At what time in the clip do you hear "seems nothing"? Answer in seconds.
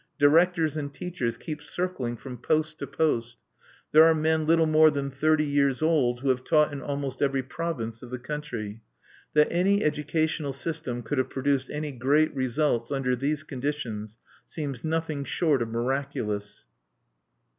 14.47-15.23